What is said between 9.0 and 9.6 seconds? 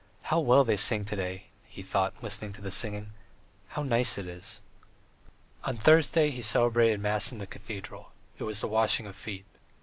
of Feet.